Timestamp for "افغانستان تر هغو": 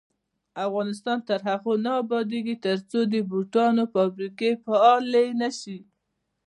0.65-1.73